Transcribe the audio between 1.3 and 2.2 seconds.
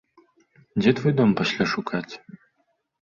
пасля шукаць?